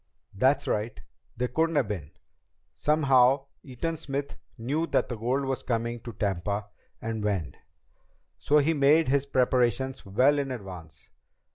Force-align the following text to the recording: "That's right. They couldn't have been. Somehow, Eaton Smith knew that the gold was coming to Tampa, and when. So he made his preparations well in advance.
"That's 0.33 0.67
right. 0.67 0.99
They 1.37 1.47
couldn't 1.47 1.75
have 1.75 1.87
been. 1.87 2.09
Somehow, 2.73 3.45
Eaton 3.61 3.97
Smith 3.97 4.35
knew 4.57 4.87
that 4.87 5.09
the 5.09 5.15
gold 5.15 5.45
was 5.45 5.61
coming 5.61 5.99
to 5.99 6.13
Tampa, 6.13 6.69
and 6.99 7.23
when. 7.23 7.55
So 8.39 8.57
he 8.57 8.73
made 8.73 9.09
his 9.09 9.27
preparations 9.27 10.03
well 10.03 10.39
in 10.39 10.49
advance. 10.49 11.07